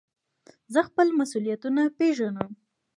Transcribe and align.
زه 0.73 0.79
خپل 0.87 1.07
مسئولیتونه 1.19 1.81
پېژنم. 1.97 2.51